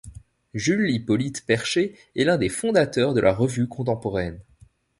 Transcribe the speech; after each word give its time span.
Jules-Hippolyte 0.55 1.45
Percher 1.45 1.95
est 2.15 2.23
l'un 2.23 2.37
des 2.39 2.49
fondateurs 2.49 3.13
de 3.13 3.21
La 3.21 3.35
Revue 3.35 3.67
contemporaine. 3.67 4.39